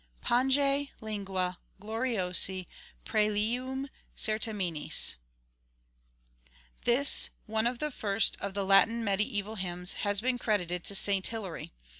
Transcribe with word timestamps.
PANGE, 0.23 0.89
LINGUA, 0.99 1.59
GLORIOSI, 1.79 2.65
PRŒLIUM 3.05 3.87
CERTAMINIS 4.15 5.13
This, 6.85 7.29
"one 7.45 7.67
of 7.67 7.77
the 7.77 7.91
first 7.91 8.35
of 8.41 8.55
the 8.55 8.65
Latin 8.65 9.03
mediæval 9.05 9.59
hymns," 9.59 9.93
has 10.01 10.19
been 10.19 10.39
credited 10.39 10.83
to 10.85 10.95
St. 10.95 11.27
Hilary. 11.27 11.71